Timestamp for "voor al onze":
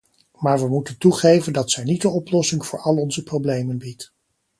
2.65-3.23